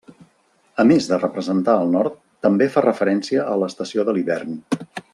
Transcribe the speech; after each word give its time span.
A 0.83 0.85
més 0.91 1.09
de 1.11 1.19
representar 1.19 1.75
el 1.83 1.93
nord 1.97 2.17
també 2.47 2.69
fa 2.77 2.85
referència 2.89 3.47
a 3.53 3.55
l'estació 3.65 4.09
de 4.11 4.17
l'hivern. 4.19 4.61